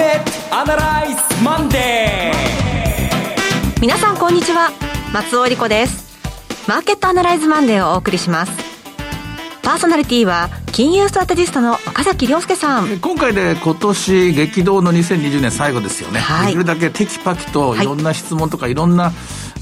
[0.00, 4.70] ケットアナライズマンデー皆さんこんにちは。
[5.12, 6.18] 松尾理子です。
[6.66, 8.52] マーケットアナライズマンデーをお送りします。
[9.62, 12.98] パーソナリティは金融ストラテジストの岡崎良介さん。
[12.98, 19.12] 今回で今年激動の2020年最後ですよね、はい、できるだけテキパキといろんな質問とかいろんな、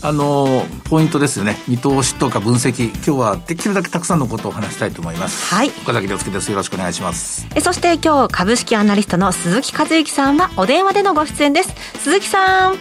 [0.01, 1.57] あのポイントですよね。
[1.67, 2.89] 見通しとか分析。
[2.89, 5.53] 今日はできるだけたくさんのことを話したいと思います。
[5.53, 5.69] はい。
[5.83, 6.51] 岡崎良介です。
[6.51, 7.49] よろしくお願いします。
[7.55, 11.75] えそして今日株式アナリストの鈴木和之さんはお電話でのご出演です。
[11.99, 12.77] 鈴木さん。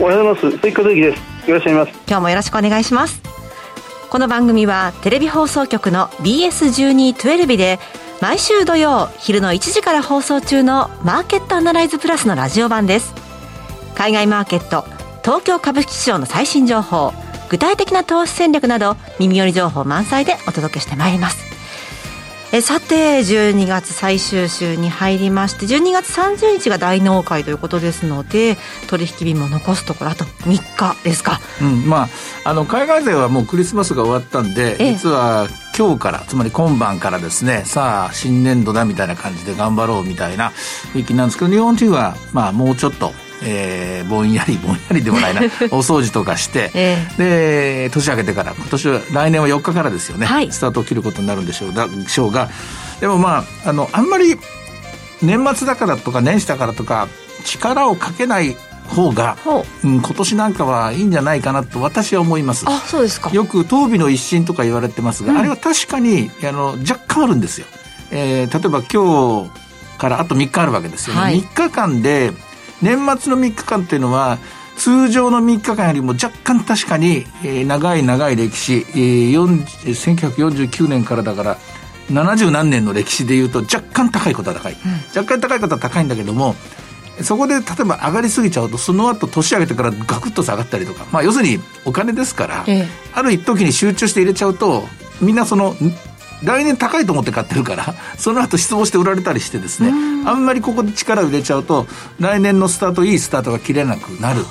[0.00, 0.58] おはようございます。
[0.58, 1.50] 鈴木和之です。
[1.50, 2.04] よろしくお願いします。
[2.08, 3.22] 今日もよろしくお願いします。
[4.10, 7.78] この番組はテレビ放送局の BS1212 で
[8.20, 13.14] 毎週土曜昼の1時から放送中のマーケットアナライズプラスのラジオ版です。
[13.94, 17.12] 海外マーケット東京株式市場の最新情報
[17.50, 21.48] 具体的な投資戦略など耳寄り情報満載でお届けしてまいります。
[22.50, 28.56] えさて12月最終週に入りまして12月30日が大納会ということですので
[28.88, 32.08] 取引日も残すところあと3日ですか、うんまあ、
[32.44, 40.52] あの海外勢はもうクリスマスが終わったんで、ええ、実は今日からつまり今晩からですねさあ新年度だみたいな感じで頑張ろうみたいな
[40.94, 45.42] 雰囲気なんですけど日本人はまあもうちょっとえー、ぼんやり ぼんやりでもないな。
[45.70, 52.48] お掃除とかして、えー、で年明けてから今年は来年は4日からですよね、はい、スタートを切ることになるんでしょうだしょうが
[53.00, 54.38] でもまああのあんまり
[55.22, 57.08] 年末だからとか年始だからとか
[57.44, 58.56] 力をかけない
[58.88, 59.36] 方が、
[59.84, 59.86] う。
[59.86, 62.64] ん、今年なんかはいいんじゃないかなと私は思います。
[62.66, 63.30] あそうですか。
[63.30, 67.66] よく当美の一新とか言われてますが、うん、あれは確かにあの若干あるんですよ、
[68.10, 72.32] えー、例えば今日からあと3日あるわけですよね、はい、3日間で
[72.82, 74.38] 年末の3日間っていうのは
[74.76, 81.58] 通常の3日間よりも若干確かに、えー、長い長い歴史、えー、1949年からだから
[82.10, 86.54] 70何年の歴史でいうと若干高いことは高い、うん、若干高いことは高いんだけども
[87.22, 94.84] そこで例えば上がりすぎちゃうとその後年上げてからガクッと下がったりとか、まあ、要するにお金ですから、ええ、ある一時に集中して入れちゃうと
[95.20, 95.74] みんなその
[96.42, 99.92] 来年高いと思って買ってるから その後失望して売られたりしてですね
[100.24, 101.86] あんまりここで力を入れちゃうと
[102.20, 104.44] 来年のスタートいいスタートが切れなくなる。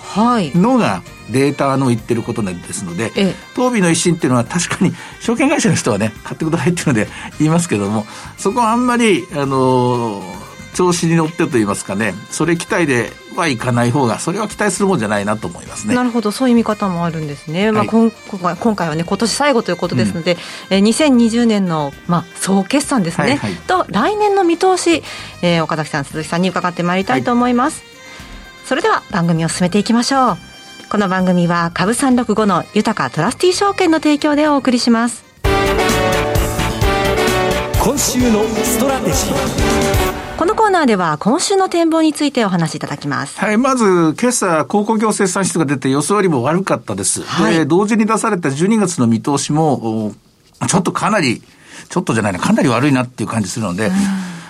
[0.56, 7.09] のがデータの言ってることですので、ええ、当美の一新っていうのは確かに証券会社の人はね買ってくださいっていうので
[7.40, 8.06] 言いますけども
[8.38, 15.95] そこはあんまりあのー調子に乗ってと言いますかね、それ期待ではいかない方が、それは期待するもんじゃないなと思いますね。
[15.95, 17.72] なるほど、そういう見方もあるんですね。
[17.72, 20.39] まあ、今回今回はね、今年最後ということですので、うん、
[20.75, 25.03] えー、2020年の、まあ、総決算ですね、はいはい、と、来年の見通し、
[25.41, 27.81] えー、岡崎さん、鈴木さんに伺ってまいりたいと思います。
[27.81, 27.85] は
[28.63, 30.38] い、それでは番組を進めていきましょう。
[30.89, 35.25] この番組は株365の豊かトラスティー証券の提供でお送りします。
[37.84, 40.06] 今週のストラテジー。
[40.38, 43.40] このコーナーでは今週の展望についてお話しいただきます。
[43.40, 47.24] はい、まず、今朝、鉱工業生産指数が出て予想よりも悪かったです。
[47.24, 50.14] はい、で、同時に出された12月の見通しも、
[50.68, 51.42] ちょっとかなり、
[51.90, 53.92] ちょっとじゃないな、かなり悪いなっていう感じするので、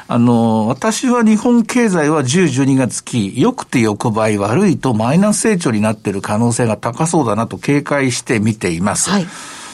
[0.10, 9.10] あの、私は日本経済は10、12月期、良くて横ばい、悪いとマイナス成長になっている可能性が高そうだなと警戒して見ています。
[9.10, 9.28] はい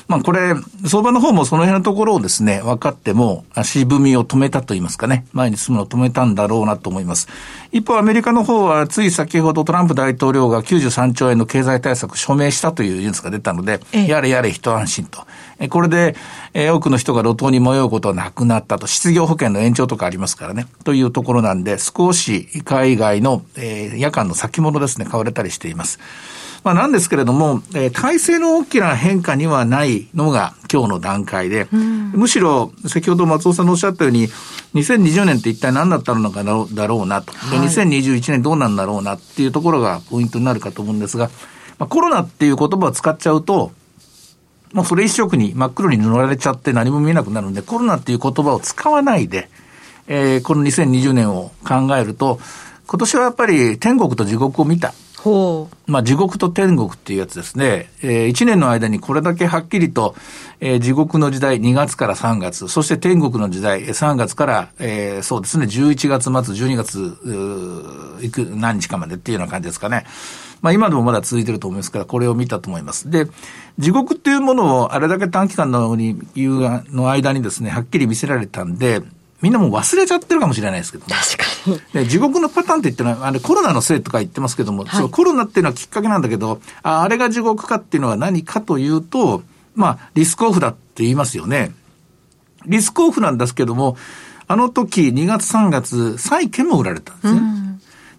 [0.07, 0.53] まあこれ、
[0.85, 7.27] 相場の方もその辺のところをですね、分かっても、足踏みを止めたと言いますかね、前に進むのを止めたんだろうなと思います。
[7.71, 15.25] 一方、アメリカの方は、つい先ほどトランプ大統領が93兆円の経済対策署名したというニュースが出たので、やれやれ一安心と。
[15.69, 16.15] これで、
[16.53, 18.87] えー、多くの人が路頭に迷うことはなくなったと。
[18.87, 20.67] 失業保険の延長とかありますからね。
[20.83, 25.99] というところなんで、少し海外の、えー、夜間の先物ですね、買われたりしています。
[26.63, 34.27] まあ、なんですけれども、えー、体制の大きな変化にはないのが今日の段階で、うん、むしろ先ほど松尾さんのおっしゃったように、
[34.73, 37.33] 2020年って一体何だったのかだろうなと。
[37.33, 41.29] で、2021年どうなんだろうなっていうところがポイントになるかと思うんですが、
[41.79, 43.71] まあ、コロナっていう言葉を使っちゃうと、
[44.71, 49.49] もうそれ一色に真っ黒に塗られちゃって何も見えなくなるんで、コロナっていう言葉を使わないで、
[50.07, 52.39] えー、この2020年を考えると、
[52.87, 54.93] 今年はやっぱり天国と地獄を見た。
[55.87, 57.89] まあ、地獄と天国っていうやつですね。
[58.01, 60.15] えー、1年の間にこれだけはっきりと、
[60.59, 70.05] えー、地獄の時代2月から3月、そして天国の時代3月から、えー、そうですね、11月末、12月、いく、何日かまでっていうような感じですかね。
[70.61, 73.09] まあ今でもまだ続いてると思いますから、これを見たと思います。
[73.11, 73.27] で、
[73.79, 79.01] 地獄っていうものをあれだけ短期間のに、の間にですね、はっきり見せられたんで、
[79.43, 82.07] みんなもう忘れちゃってるかもしれないですけど、ね、確かに。
[82.07, 89.43] 地獄のパターンって言ってのは、あれコロナのせいとか言ってますけども、はい、そコロナっていうのはきっかけなんだけど、ああれが地獄かっていうのは何かというと、
[89.75, 91.73] まあ、リスクオフだって言いますよね。
[92.65, 93.97] リスクオフなんですけども、
[94.47, 97.41] あの時2月3月、債券も売られたんですね。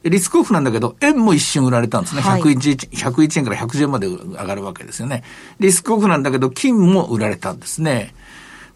[0.02, 2.20] リスクオフなんだけど、円も一瞬売られたんですね。
[2.20, 5.24] はい101、101円から110円まで上がるわけですよね。
[5.58, 8.14] リスクオフなんだけど、金も売られたんですね。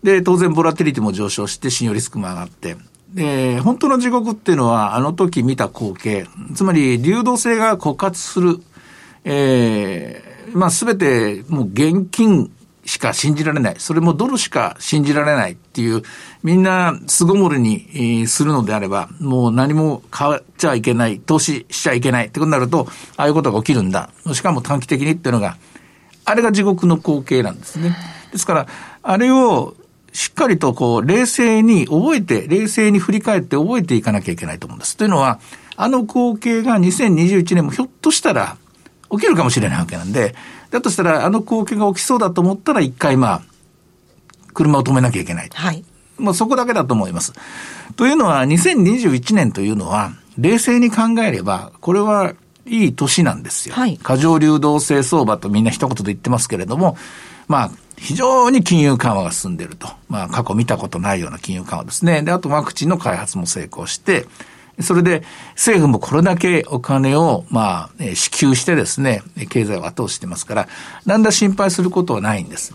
[0.02, 2.76] で、当然、ボラティリティも上昇して、信用リスクも上がって。
[3.14, 6.26] で、本当の地獄っていうのは、あの時見た光景。
[6.54, 8.60] つまり、流動性が枯渇する。
[9.24, 12.50] えー、まあ、すべて、もう現金
[12.88, 13.74] しか信じられない。
[13.78, 16.02] それもドルしか信じられないっていう、
[16.42, 24.10] みんな巣ごもりに、するのであれば、もう何も買っちゃいけない、投資しちゃいけないってことになると、ああいうことが起きるんだ。
[24.32, 25.58] しかも短期的にっていうのが、
[26.24, 27.94] あれが地獄の光景なんですね。
[28.32, 28.66] ですから、
[29.02, 29.74] あれを
[30.12, 34.96] しっかりとこう、冷静に覚えて、冷静に振り返って覚えていかなきゃいけないと思うんです。
[34.96, 35.40] というのは、
[35.76, 38.56] あの光景が2021年もひょっとしたら
[39.10, 40.34] 起きるかもしれないわけなんで、
[40.70, 43.42] だとしたらあの光景が起きそうだと思ったら一回まあ、
[44.54, 45.50] 車を止めなきゃいけない。
[45.52, 45.84] はい。
[46.18, 47.32] もうそこだけだと思います。
[47.96, 52.34] というのは、2021年というのは、冷静に考えれば、これは
[52.68, 53.74] いい年なんですよ。
[53.74, 56.96] はい過剰流動性相場とみんな一言で言ってますけれども、
[57.48, 59.88] まあ、非常に金融緩和が進んでいると。
[60.08, 62.22] まあ、過去見たことないような金融緩和ですね。
[62.22, 64.26] で、あとワクチンの開発も成功して、
[64.80, 65.24] それで
[65.54, 70.68] 政府もこれだけお金を、まあ、支給してですね、経済を後押ししてますから、
[71.04, 72.74] なんだ心配することはないんです。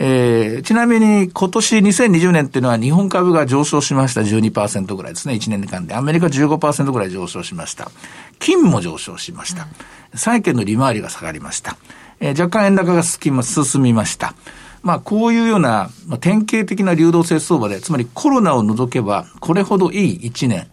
[0.00, 5.34] えーちなみに今年2020年っていうのは日本株が上昇しました12%ぐらいですね。
[5.34, 5.94] 1年間で。
[5.94, 7.90] アメリカ15%ぐらい上昇しました。
[8.38, 9.66] 金も上昇しました。
[10.14, 11.76] 債券の利回りが下がりました。
[12.20, 14.34] えー若干円高が進み進みました。
[14.82, 20.68] まあこういうような、まあ、典型的な流動性相場で、つまりコロナを除けばこれほどいい1年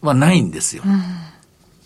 [0.00, 0.82] はないんですよ。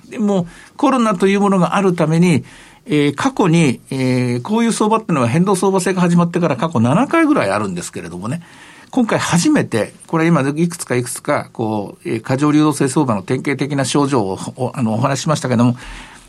[0.09, 0.47] でも、
[0.77, 2.45] コロナというものがあるために、
[2.87, 8.43] えー過去に、えーこういう相場っていうのは変動相場制が始まってから過去7回ぐらいあるんですけれどもね、
[8.91, 15.77] 今回初めて、これ今いくつかいくつか、こう、えー過剰流動性相場の典型的な症状をおあのお話ししましたけども、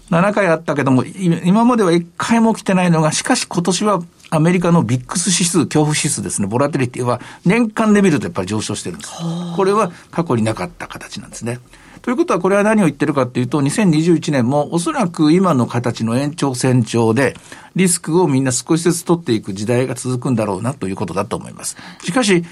[0.10, 4.02] 7回あったけども、い今までは1回も起きてないのが、しかし今年は
[4.32, 9.12] アメリカのビックス指数、恐怖指数ですね、ボラティリティは年間で見るとやっぱり上昇してるんです。
[9.56, 11.60] これは過去になかった形なんですね。
[12.02, 17.36] ということはこれは何を言ってるかっていうと、2021年もおそらく今の形の延長線上で、
[17.76, 21.78] リスクをみんな少しずつ取っていく時代が続くんだろうなということだと思います。
[22.04, 22.44] しかし、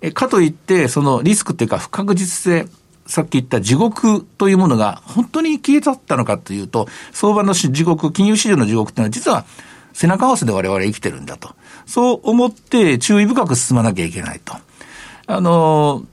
[0.00, 2.68] えかといって、そのリスクっていうか不確実性、
[3.06, 9.44] さっき言った地獄というものが本当に消え去ったのかというと、相場の地獄、金融市場の地獄っていうのは実は
[9.92, 11.54] 背中合わせで我々生きてるんだと。
[11.86, 14.54] そう思って注意深く進まなきゃいけないと。
[15.26, 16.04] あの、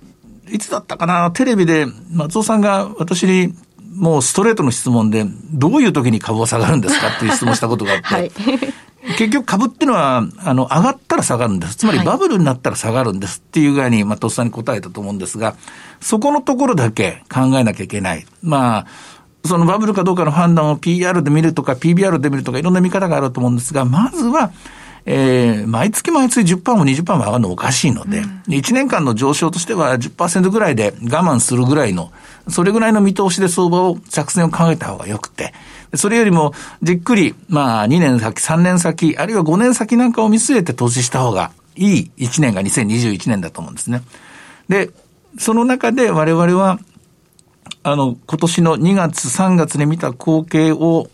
[0.49, 3.53] いつだったかな、テレビで松尾さんが私に
[3.95, 8.31] もうストレートの質問で、どういう時に株は下がるんですかっていう質問したことがあって、はい。
[9.17, 11.75] 結局株ってのは、あの、上がったら下がるんです。
[11.75, 15.55] つまりはいバブルになったら下がるんですっていう具合に、まあ、とっさに答えたと思うんですが、
[15.99, 18.25] そこのところだけ考えなきゃいけない。
[18.41, 18.87] まあ、
[19.45, 24.51] そのバブルかどうかの判断を PR で見るとか PBR で見るとかいろんな見方があると思うんですが、まずは、
[25.05, 32.13] えー、毎月毎月10%も20%も上がるのおかしいので、1年間の上昇としては10%ぐらいで我慢するぐらいの、
[32.47, 35.53] それぐらいの見通しで相場を、作戦を考えた方が良くて、
[35.95, 44.01] それよりもじっくり、まあ2年先、3年先、あるいは5年先なんかを見据えて投資した方がいい1年が2021年だと思うんですね。
[44.69, 44.89] で、
[45.37, 46.79] その中で我々は、
[47.83, 51.09] あの、今年の2月、3月に見た光景を、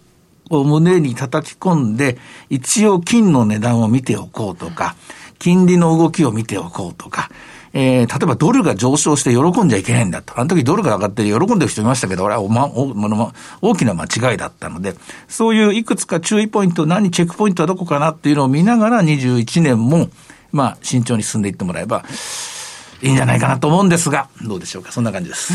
[0.50, 2.18] を胸に叩き込んで、
[2.50, 4.96] 一応金の値段を見ておこうとか、
[5.38, 7.30] 金利の動きを見ておこうとか、
[7.74, 10.40] えー、例えばドルが上昇して喜んじゃいけないんだと。
[10.40, 14.96] あの時ドルが上がって喜んでる人いましたけど、俺はおま、おもの大きな間違いだったので、
[15.28, 20.10] そういういくつか注意ポイント、何チェックポイントはどこかなっていうのを見ながら21年も、
[20.52, 22.04] まあ、慎重に進んでいってもらえば、
[23.02, 24.92] いいんじゃないかなと思うんですが、どうでしょうか？
[24.92, 25.54] そんな感じです。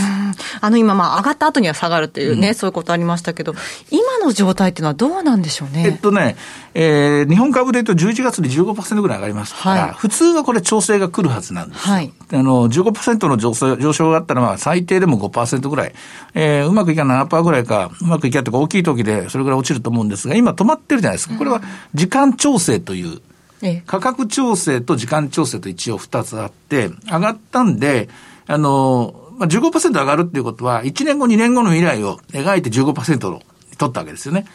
[0.60, 3.54] あの今、まあ上がった後には下がるというね、そういうことありましたけど、
[3.90, 5.84] 今の状態っていうのはどうなんでしょうね？
[5.86, 6.36] えっとね、
[6.74, 11.94] えー、日本株で言うと11月に15%ぐらい上がりましたから、はい普通はこれ調整が来るはずなんですよ。
[11.94, 15.94] はいあの、15%の上昇上昇があったら、まあ、最低でも5%ぐらい。
[16.34, 21.36] えー、うまくいか7%ぐらいか、うまくいかとか大きい時でそれぐらい落ちると思うんですが、今止まってるじゃないですか。
[21.36, 21.60] これは
[21.94, 23.33] 時間調整という、ええ
[23.86, 28.08] 価格調整と時間調整と一応二つあって、上がったんで、
[28.46, 33.42] あの、まあ、15%上がるっていうことは、1年後、2年後の未来を描いて15%を
[33.78, 34.46] 取ったわけですよね。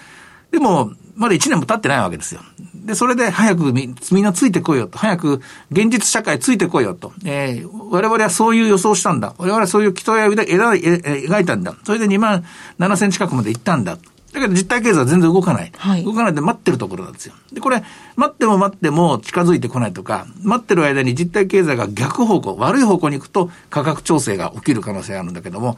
[0.51, 2.41] でも、まだ1年も経ってないわけですよ。
[2.73, 4.97] で、それで早くみみんなついてこいよと。
[4.97, 7.11] 早く現実社会ついてこいよと。
[7.25, 9.33] えー我々はそういう予想したんだ。
[9.37, 11.75] 我々はそういう期待を描いえ描いたんだ。
[11.83, 12.45] それで2万
[12.79, 13.97] 7千近くまで行ったんだ。
[14.33, 15.71] だけど実体経済は全然動かない。
[15.75, 17.33] はい動かないで待ってるところなんですよ。
[17.51, 17.83] で、これ、
[18.15, 25.77] 待っても待っても近づいてこないとか、待ってる間に実体経済が逆方向、悪い方向に行くと価格調整が起きる可能性があるんだけども、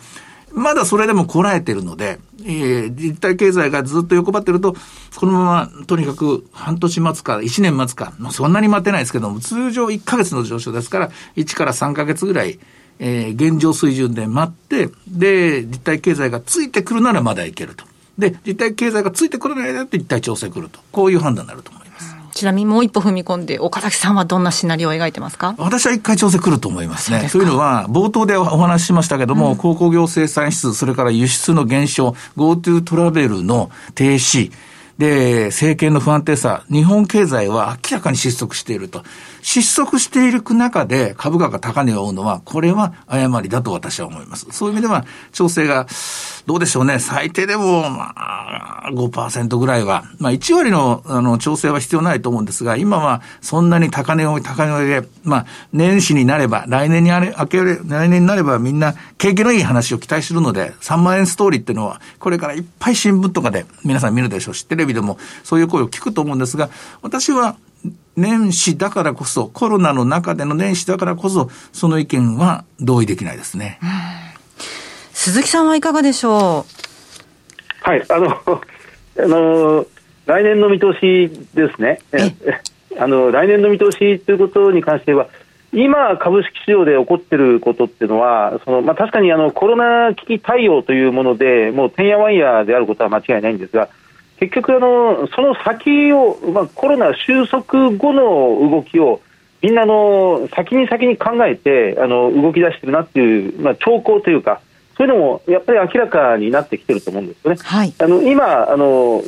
[0.53, 4.75] まだそれでもこらえてるので、えー、実体経済がずっと横ばってると、
[5.15, 12.59] このままとにかく半年待つか、1年待つか、そんなに待てないですけども、通常1ヶ月の上昇ですから、1から3ヶ月ぐらい、
[12.99, 17.85] えー、現状水準で待って、で、実体経済がついてくるならまだいけると。
[18.17, 20.79] で、実体経済がついてこれないだと一体調整くると。
[20.91, 22.15] こういう判断になると思います。
[22.33, 25.53] ちなみにもう一歩踏み込んで、岡崎さんはどんなシナリオを描いてますか？
[25.57, 27.29] 私は一回調整来ると思いますね。
[27.29, 34.51] というのは、冒頭でお話ししましたけども、うん、鉱工業生産指数、それから輸出の減少、GoTo トラベルの停止、
[35.01, 39.03] で、政権の不安定さ、日本経済は明らかに失速していると。
[39.41, 44.45] 失速している中で株価が高値を追うのは、これは誤りだと私は思います。
[44.51, 45.87] そういう意味では、調整が、
[46.45, 66.69] どうでしょうね、最低でも、まあ、5%ぐらいは、まあ、1割の、あの、調整は必要ないと思うんですが、今は、そんなに高値を、高値をで、まあ、年始になれば、来年にあれ、明ける、来年になればみんな、景気のいい話を期待するので、3万円ストーリーっていうのは、これからいっぱい新聞とかで皆さん見るでしょうし、テレビビでもそういう声を聞くと思うんですが、
[67.01, 67.55] 私は、
[68.15, 73.79] 年始だからこそ、コロナの中での年始だからこそ、その意見は同意できないですね。
[75.13, 76.65] 鈴木さんはいかがでしょ
[77.85, 77.89] う？
[77.89, 78.61] はい、あの、あ
[79.17, 79.87] の、
[80.25, 81.99] 来年の見通しですね。
[82.99, 85.27] あの、来年の見通しということに関しては、
[85.73, 93.87] 今、株式市場で起こっていることっていうのは、そのまあ、確かにあのコロナ危機対応というもので、もうてんやわんやであることは間違いないんですが、
[94.41, 99.21] 結局あの、その先を、まあ、コロナ収束後の動きを、
[99.61, 104.59] みんなの先に先に考えてあの動き出してるなっていう、まあ、兆候というか、
[104.97, 107.57] そういうのもやっぱり明らかになってきてると思うんですよね。
[107.61, 109.21] はい、あの今あの、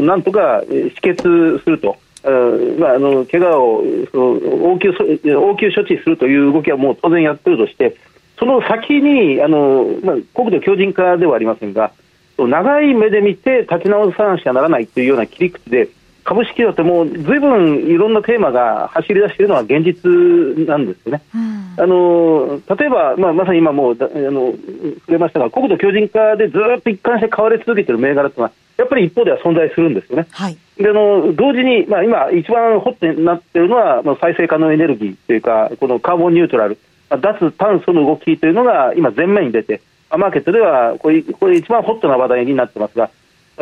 [0.00, 1.96] なんとか止血すると。
[2.80, 4.24] まあ、あの怪我をその
[4.72, 7.96] 応急応急処置するという動きはもう当然やってるとして、
[8.36, 11.92] その先にあの、まあ、国土強靭化ではありませんが、
[12.38, 15.88] 長い目で見て立ち直さなきゃならないというような切り口で、
[16.26, 20.10] 株式だってもうずいぶんいろんなテーマが走り出しているのは現実
[20.66, 21.22] なんですよね。
[21.32, 24.52] うん、あの例えば、まあ、まさに今もうあの
[25.06, 30.26] 触れましたが国土強靭化でずっと一貫して買われ続けている銘柄というのはやっぱり一方では存在するんですよね。
[30.32, 36.76] はい、であの同時に、まあ、今一番ホットになっているのは、まあ、再生可能エネルギーというかこのカーボンニュートラル、
[37.08, 43.10] まあ、脱炭素の動きというのが今前面に出てマーケットではこれこれ一番ホットな話題になってますが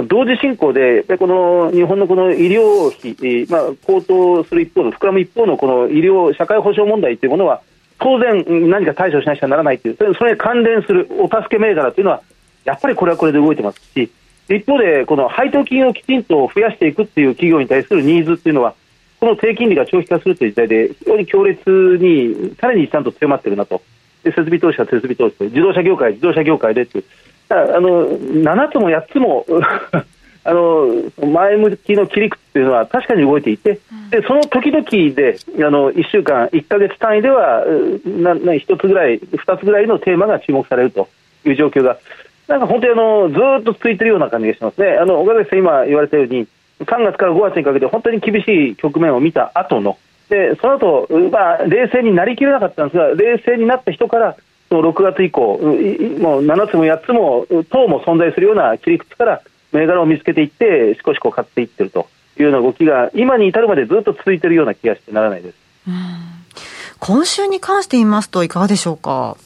[0.03, 7.63] 同時進行で、この日本のこの医療費、まあ、高騰する一方の、膨らむ一方のこの医療、社会保障問題というものは、
[8.01, 12.23] 当然、何か対処しなきゃならないという、それに関連するお助け銘柄というのは、
[12.65, 14.11] やっぱりこれはこれで動いてますし、
[14.49, 18.75] 一方で、この配当金をきちんと増やしていくっていう企業に対するニーズっていうのは、
[19.21, 23.81] この低金利が長期化するという時代で、非常に強烈に、さらにちゃんと強まっているなと。
[24.25, 27.05] 設備投資は設備投資自動車業界、自動車業界でという。
[27.51, 29.47] あの7つも8つも
[30.47, 30.89] あの
[31.27, 37.65] 前向きの切り口というのは確かに動いていて、でその時々であの1週間、1か月単位では
[38.05, 41.09] なな1つぐらい、2つぐらいのテーマが注目されると
[41.47, 41.97] いう状況が、
[42.47, 44.99] なんか本当にあのずっと続いているような感じがしますね。
[45.01, 46.47] あの岡崎さん、今言われたように、
[46.81, 49.97] 3月から5月にかけて本当に厳しい局面を見た後の、
[50.29, 54.37] でその後、まあ冷静になりきれなかったんですが、冷静になった人から、
[54.69, 65.57] その6月以降、もう7つも8つも、等も存在するような切り口から、銘柄を見つけていって、しこしこ買っていってるというような動きが、今に至るまでずっと続いているような気がしてならないです。
[67.01, 69.37] 今週に関して言いますと、いかがでしょうか？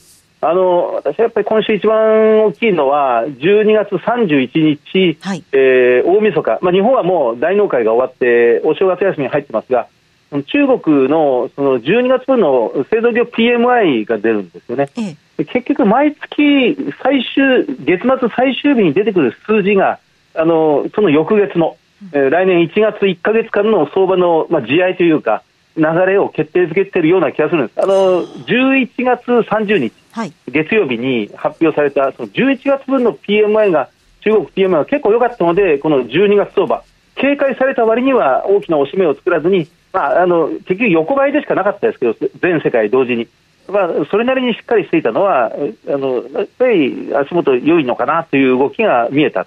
[0.41, 9.89] あの私はやっぱり今週一番大きいのは、12月31日、はい、えー、大晦日、まあ、日本はもう大納会が終わって、お正月休みに入ってますが、
[10.31, 14.89] 中国のその12月分の製造業 PMI が出るんですよね。
[14.97, 19.99] ええ、結局、毎月最終、月末最終日に出てくる数字が、
[20.35, 21.77] あのその翌月の、
[22.13, 25.43] えー、来年1月1か月間の相場の、まあ、地合いというか、
[25.79, 27.81] 流れを決定づけているような気がするんです。
[27.81, 33.89] あの11月30日、はい、月曜日に発表されたその11月分の PMI が
[34.21, 36.83] 中国 PMI が結構良かったのでこの12月相場
[37.15, 43.29] 警戒された割には大きな押し目を作らずにまあ、あの結局、横ばいでしかなかったですけど、全世界同時に、
[43.69, 49.47] まあ、それなりにしっかりしていたのは、あのやっぱり足元良いのかなという動きが見えた、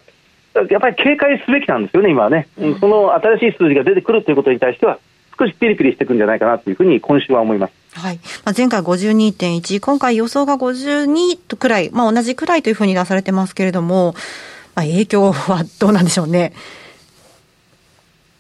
[0.70, 5.00] やっぱり警戒すべきなんですよね、今はね、うん、その新しい数字が出てくるということに対しては、
[5.38, 7.74] 少しピリピリしていくんじゃないかなというふうに、今週は思います。
[7.94, 8.20] はい。
[8.46, 14.14] まあ、前回52.1、今回予想が52とくらい、まあ、同じくらいというふうに出されてますけれども、
[14.76, 16.54] まあ、影響はどうなんでしょうね。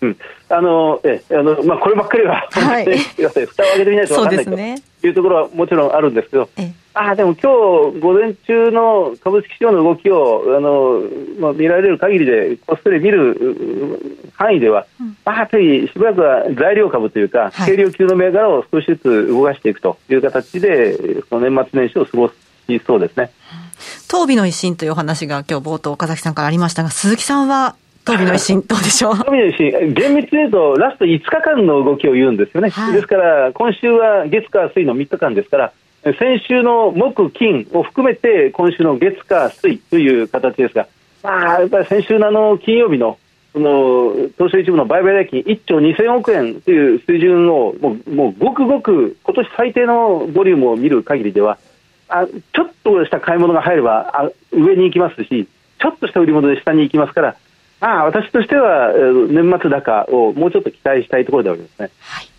[0.02, 0.18] うん、
[0.52, 6.50] あの、え、あの、まあ、こればっかりは、はい、 蓋を開けてみないと分からない、ね、というところはもちろんあるんですけど、
[6.94, 11.02] あでも今日午前中の株式市場の動きをあの、
[11.40, 22.34] まあ、見られる限りで、こっそり見る範囲では、うん、まあ、やっぱりしばらくは材料株というか、軽量級の銘柄を少しずつ動かしていくという形で、その年末年始を過ごし
[22.86, 23.32] そうですね。
[24.08, 29.16] 当備の一新というお話が今日冒頭岡崎さんからありましたが、鈴木さんは当備の一新、どうでしょう。
[29.16, 32.70] の一新、厳密に言うと、ラスト5日間の動きを言うんですよね。
[32.70, 40.88] はい、ですから、今週は月火水の3日間ですから、先週の木、金を含めて、今週の月火水という形ですが、
[41.24, 43.18] まあ、やっぱり先週のあの金曜日の
[43.54, 51.58] その東証一部の売買代金1兆2000億円という水準をもうもうごくごく今年最低のボリュームを見る限りでは
[52.08, 55.48] あちょっとした買い物が入ればあ上に行きますし
[55.80, 57.36] ちょっとした売り物で下に行きますから
[57.82, 58.94] まあ私としては
[59.30, 61.92] 年末高をもうちょっと期待したいところでありますね。
[62.00, 62.32] はい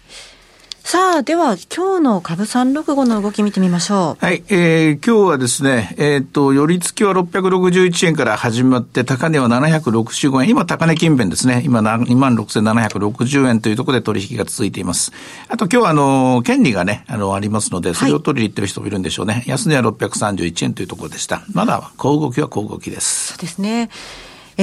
[0.92, 4.22] さあ、では、今日の株三六五の動き見てみましょう。
[4.22, 10.50] はい、えー、今日はですね、えっ、ー、と、寄り付きは661円から始まって、高値は765円。
[10.50, 11.62] 今、高値近辺ですね。
[11.64, 15.12] 今、26,760円というところで取引が続いています。
[15.48, 19.34] あと、今日は、あの、権利がね、あの、ありますので、それを取りに行ってる人もいるんでしょうね。
[19.34, 21.42] はい、安値は631円というところでした。
[21.54, 23.28] まだ、小動きは小動きです。
[23.28, 23.88] そうですね。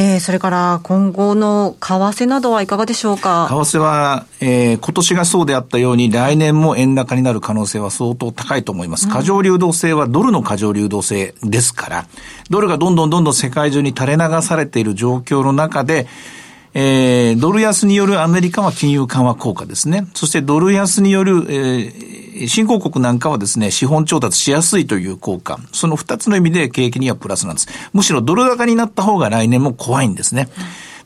[0.02, 3.48] えー、それから今後の為替などはいかがでしょうか？
[3.50, 9.10] 為替は、えー、今年がそうであったように来年も円高になる可能性は相当高いと思います。
[9.10, 12.06] 過剰流動性はドルの過剰流動性ですから、
[12.50, 16.08] ドルがどんどんどんどん世界中に垂れ流されている状況の中で、
[16.74, 20.08] えー、ドル安によるアメリカは金融緩和効果ですね。
[20.14, 25.60] そしてドル安による、えー、新興国なんかはですね、資本調達しやすいという効果。
[25.72, 27.68] その二つの意味で景気にはプラスなんです。
[27.94, 30.50] むしろドル高になった方が来年も怖いんですね。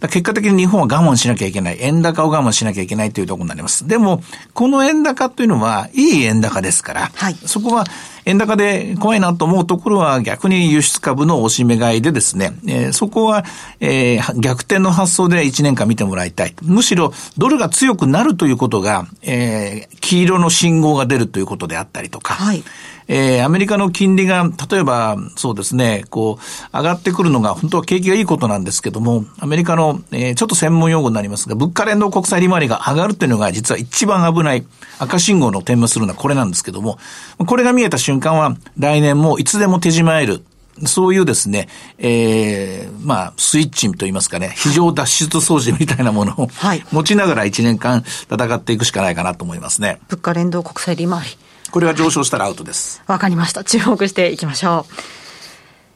[0.09, 1.77] 結果的に日本は我慢しなきゃいけない。
[1.79, 3.87] 円高を我慢しなきゃいけないというところになります。
[3.87, 4.21] でも、
[4.53, 7.85] この円高というのは、いい円高ですから、はい、そこは
[8.25, 13.43] 円高で怖いなと思うところは逆に輸出株の押し目買いでですね、えー、そこは、
[13.79, 16.55] えー、逆転の発想で1年間見てもらいたい。
[16.61, 22.63] むしろドルが強くなるということが、えー、黄色の信号が出るということであったりとか、はい。
[23.07, 34.65] えー、アメリカの金利が、例えば、そうですね、こう、上がってくるのが、本当は景気がいいことなんですけども、アメリカの、えー、ちょっと専門用語になりますが、物価連動国債利回りが上がるっていうのが、実は一番危ない
[34.99, 36.97] 赤信号の点滅するのはこれなんですけども、
[37.45, 40.43] これが見えた瞬間は、来年もいつでも手締まえる。
[40.85, 49.99] そういうですね、ええー、まあ、スイッチといいますかね、非常脱出装置みたいなものを、はい、持ちながら1年間戦っていくしかないかなと思いますね。
[50.09, 51.37] 物価連動国債利回り。
[51.71, 53.03] これが上昇したらアウトです。
[53.07, 53.63] わかりました。
[53.63, 54.93] 注目していきましょう。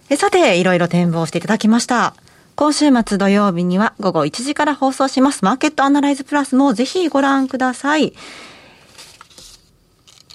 [0.10, 2.13] えさて、いろいろ展望していただきました。
[2.56, 8.13] 今週末土曜日には午後1時から放送しますマーケットアナライズプラスもぜひご覧ください。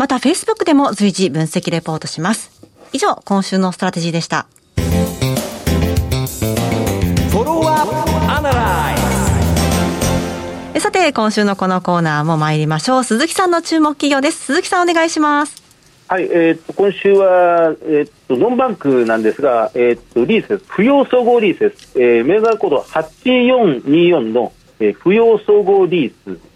[0.03, 2.51] また、Facebook でも随時分析レポートします。
[2.93, 4.49] 以上、今週のストラテジーでした。
[10.81, 13.05] さて、今週のこのコーナーも参りましょう。
[13.05, 14.47] 鈴木さんの注目企業です。
[14.47, 15.62] 鈴木さんお願いします。
[16.09, 26.52] はい、えー、と今週は、えー、とノンバンクなんですが、えー、とリースです、芙蓉総合リースです、えー、メーカーコード8424の、えー、芙蓉総合リース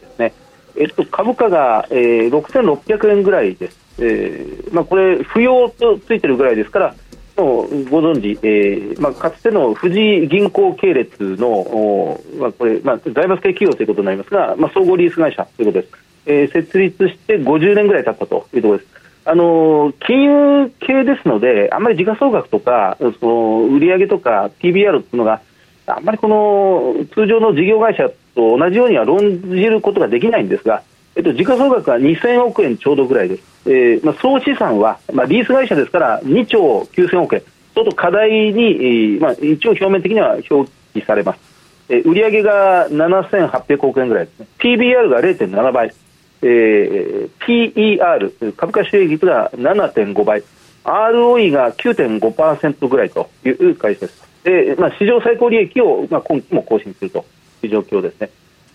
[0.79, 6.95] えっと、株価が、えー、6600円ぐらいです、えーまあ、これ、不要とついてるぐらいですから、
[7.37, 15.93] もうご存知、えーまあ、かつての富士銀行系列の、まあ、これ、まあ、財閥系企業ということになりますが、まあ、総合リース会社ということです、
[16.27, 18.97] えー、設立して50年ぐらい経ったというところです。
[19.29, 25.41] あの金融系ですので、あんまり時価総額とか、その売上とか PBR というのが、
[25.87, 30.83] あんまりこの通常の事業会社と同じようには論じることができないんですが、
[31.17, 41.41] えっと、時価総額は2000億円ちょうどぐらいです、えーまあ、総資産は、まあ、リース会社ですから2兆9000億円、ちょっと課題に、えーまあ、一応表面的には表記されます、
[41.89, 45.95] えー、売上が7800億円ぐらいですね、PBR が0.7倍、
[46.43, 50.45] えー、PER、株価収益率が7.5倍、
[50.85, 54.27] ROE が9.5%ぐらいという会社です。
[54.45, 57.25] でまあ、史上最高利益を、まあ、今期も更新すると。
[57.67, 58.31] いう状況ですね。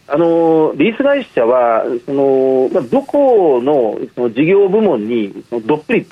[0.07, 5.31] あのリース会社はその、まあ、どこのその事業部門に
[5.65, 6.05] どっぷり、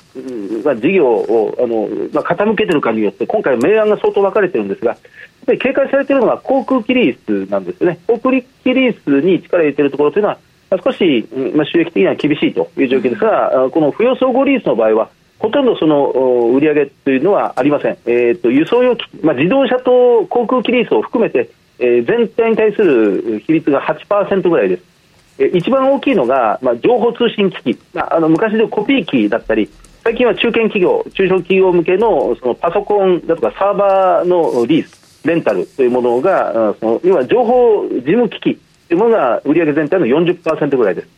[0.64, 5.00] まあ、事業をあの、まあ、傾けてるかによって今回、明暗が相当分かれてるんですがやっ
[5.44, 7.98] ぱり警戒されているのが航空機リースなんですよね。
[8.06, 10.38] 航空機リースに力を入れているところというのは
[10.82, 16.12] 少し、まあ、収益的には厳しいという状況ですがこの不要総合リースの場合はほとんどその
[16.54, 24.82] 売上というのはありません、えーと、輸送用機、まあ、自動車と航空機リースを含めてえー、全体に対する比率が8%ぐらいです。
[25.38, 29.70] えー、一番大きいのが、まあ、情報通信機器、まあ、あの昔でコピー機だったり、
[30.04, 41.08] 最近は中堅企業、中小企業向けのそのパソコンだとかサーバーのリース、レンタルというものが、その今、情報事務機器というものが売上全体の40%ぐらいです。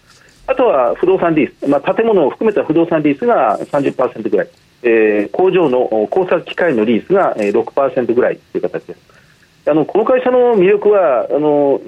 [0.46, 4.48] あとは不動産リース、まあ、建物を含めた不動産リースが30%ぐらい、
[4.82, 9.21] えー、工場の工作機械のリースが6%ぐらいという形です。
[9.64, 11.80] あのこの会社の魅力はあの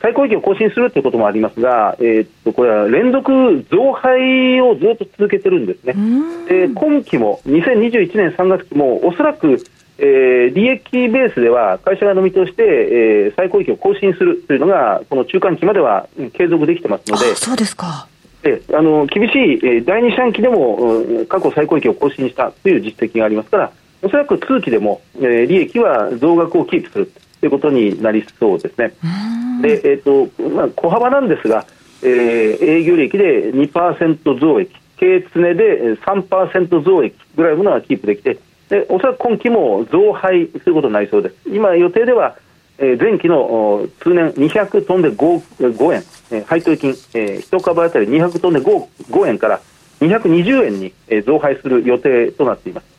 [0.00, 5.94] 最高益を更新するということもありますが、えー、っとこれは連続増配をずっと続けてるんですね。
[6.48, 9.64] で今期も2021年3月期もおそらく、
[9.98, 17.36] えー、利益ベースでは会社が飲み通して、えー、最高益を更新するというのがこの中間期までは継続できてますので。
[17.36, 18.08] そうですか
[18.44, 28.94] えあの厳しい、えー、第二四半期でも、うん、過去最高益を更新したという実績がありますから、おそらく通期でも、えー、利益は増額をキープするということになりそうですね。
[29.62, 31.66] で、えっ、ー、と、まあ、小幅なんですが、
[32.02, 38.38] えー、営業利益で2%増益、経常で3%増益ぐらいのものがキープできて、
[38.68, 41.36] でおそらく今期も増配することになりそうです。
[41.46, 42.36] 今予定では、
[42.78, 49.60] えー、前期の通年200トンで 5, 5円、えー、配当金、えー、1株当たり200トンで 5, 5円から
[50.00, 52.91] 220円に、えー、増配する予定となっています。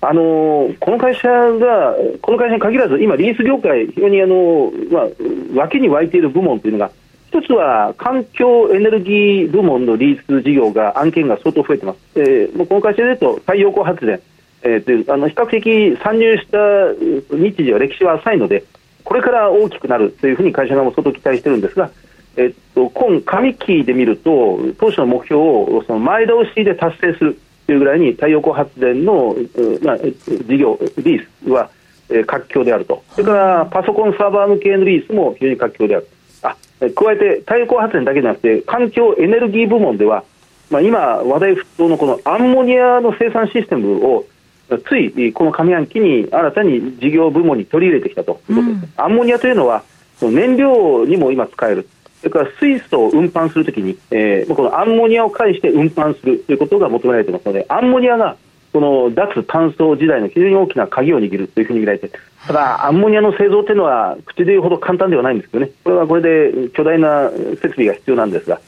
[0.00, 5.06] あのこの会社が、この会社に限らず、今、リース業界、非常にあの、まあ、
[5.54, 6.90] 脇に湧いている部門というのが、
[7.30, 11.98] 一つは環境エネルギー部門のリース事業が、案件が相当増えています。
[12.14, 14.20] えー、もうこの会社でいうと、太陽光発電、
[14.62, 18.64] えー、というあの比較的参入した日時は歴史は浅いので、
[19.04, 21.90] これから大きくなるというふうに会社側も相当期待してるんですが、
[22.36, 29.36] えっと、今上期で見ると、当初の目標をその前倒しで達成するというぐらいに太陽光発電の、
[29.82, 31.70] まあ、事業、リースは、
[32.08, 36.08] えー、活況であると、それからパソコンサーバー向けのリースも非常に活況である。
[36.42, 40.24] あ加えて太陽光発電だけじゃなくて環境エネルギー部門では、
[40.70, 44.26] まあ、今話題沸騰のこのアンモニアの生産システムを
[44.68, 49.82] ついこの上半期に新たに事業部門に取り入れてきたということです、うん、アンモニアというのは
[50.20, 51.88] 燃料にも今使える
[52.20, 58.36] それから水素を運搬するときに、えー、このアンモニアを介して運搬するということが求められていますので、アンモニアが
[58.72, 62.10] この脱炭素時代の非常に大きな鍵を握るというふうに見られて、
[62.46, 68.60] ただ、アンモニアの製造というのは、口で言うほど簡単ではないんですけどね、これはこれで巨大な設備が必要なんですが、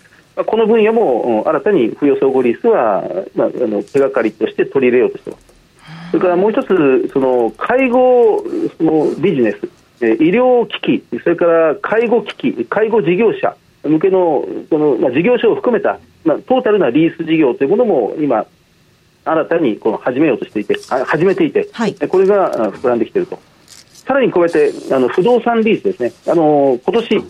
[0.47, 5.45] この分野も新たに付与相互リースは、まあ、あの手がかりとして取り入れようとしています。
[6.11, 8.45] それからもう一つ、その介護
[8.81, 9.69] のビジネス、
[10.07, 18.47] 医療機器、それから介護機器、介護事業者向けのこの、まあ、事業所を含めた、まあ、トータルなリース事業というものも今、
[19.25, 23.39] 新たにこの始めようとしていて、始めていて、はい、これが膨らんできていると。
[23.67, 27.25] さらに加えて、あの不動産リースですね、あの今年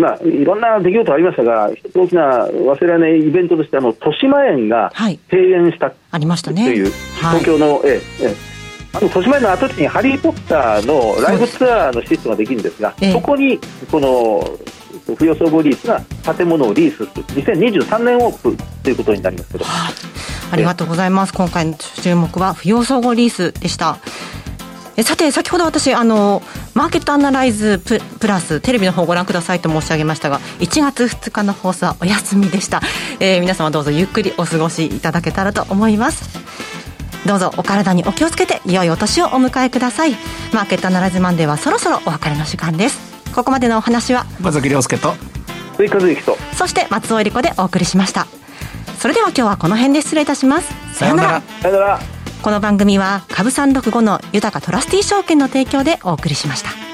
[0.00, 5.18] まあ、いろんな出来事ありましたが、大きな忘れられないイベントとして、あの豊島園が閉
[5.56, 6.64] 園した、はい、ありましたね。
[6.64, 8.55] という、東京の、えええ
[8.96, 14.58] あの豊島園の跡地にハリー・ポッターのライブツアーの施設ができるんですが、そそこにこの
[15.16, 16.00] 不要総合リースが
[16.34, 17.10] 建物をリースする。
[17.42, 19.92] 2023年オープンということになりますけど、はあ、
[20.50, 21.34] ありがとうございます。
[21.34, 23.98] 今回の注目は不要総合リースでした。
[24.96, 32.80] えさて先ほど私あのマーケットアナライズププラステレビの方をご覧くださいと申し上げましたが1月2日の放送はお休みでした、
[33.20, 36.45] えー、皆様どうぞゆっくりお過ごしいただけたらと思います
[37.26, 40.12] どうぞお体にお気をつけて良いお年をお迎えください。
[40.52, 43.32] マーケットアナライズマンデーはそろそろお別れの時間です。
[43.34, 45.14] ここまでのお話は馬崎亮介と
[45.76, 48.26] 追加随とそして松尾恵理子でお送りしました。
[48.98, 50.72] それでは今日はこの辺で失礼いたします。
[50.94, 51.42] さようなら。
[51.60, 52.16] さようなら。
[52.42, 56.85] この番組は株三六五の豊かトラスティ証券の提供でお送りしました